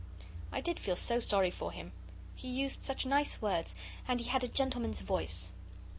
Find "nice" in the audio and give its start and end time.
3.05-3.39